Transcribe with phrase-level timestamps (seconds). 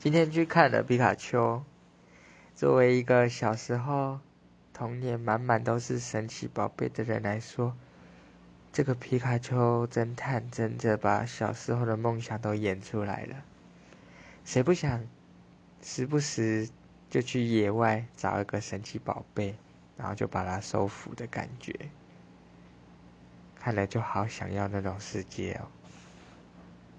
[0.00, 1.62] 今天去看了皮卡丘
[2.54, 4.18] 作为一个小时候
[4.72, 7.76] 童年满满都是神奇宝贝的人来说
[8.72, 13.44] 这个皮卡丘侦探真的把小时候的梦想都演出来了。
[14.42, 15.06] 谁不想
[15.82, 16.70] 时不时
[17.10, 19.54] 就去野外找一个神奇宝贝
[19.98, 21.74] 然后就把它收服的感觉。
[23.54, 25.79] 看了就好想要那种世界哦。